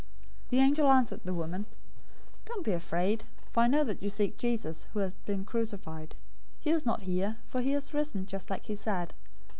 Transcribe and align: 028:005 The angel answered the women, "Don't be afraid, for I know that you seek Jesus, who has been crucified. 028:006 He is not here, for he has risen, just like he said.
028:005 0.45 0.49
The 0.49 0.57
angel 0.61 0.91
answered 0.91 1.21
the 1.25 1.33
women, 1.35 1.67
"Don't 2.45 2.65
be 2.65 2.71
afraid, 2.71 3.25
for 3.51 3.61
I 3.61 3.67
know 3.67 3.83
that 3.83 4.01
you 4.01 4.09
seek 4.09 4.35
Jesus, 4.35 4.87
who 4.93 4.99
has 5.01 5.13
been 5.13 5.45
crucified. 5.45 6.15
028:006 6.61 6.61
He 6.61 6.69
is 6.71 6.85
not 6.87 7.01
here, 7.03 7.37
for 7.43 7.61
he 7.61 7.73
has 7.73 7.93
risen, 7.93 8.25
just 8.25 8.49
like 8.49 8.65
he 8.65 8.73
said. 8.73 9.13